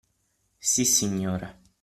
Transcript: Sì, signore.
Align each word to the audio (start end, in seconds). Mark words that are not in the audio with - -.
Sì, 0.57 0.83
signore. 0.83 1.59